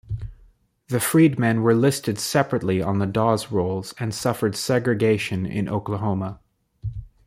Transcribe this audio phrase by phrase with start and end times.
[0.87, 6.39] The freedmen were listed separately on the Dawes Rolls and suffered segregation in Oklahoma.